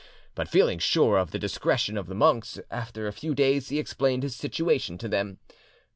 [0.33, 4.23] But feeling sure of the discretion of the monks, after a few days he explained
[4.23, 5.37] his situation to them.